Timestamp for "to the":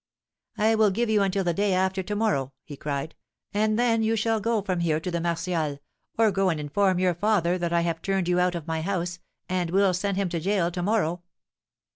4.99-5.21